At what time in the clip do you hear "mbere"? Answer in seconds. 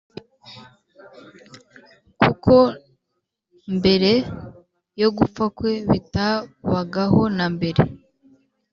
3.77-4.11, 7.55-7.81